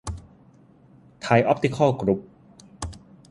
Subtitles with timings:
[1.21, 2.19] ไทยออพติคอล กรุ๊ป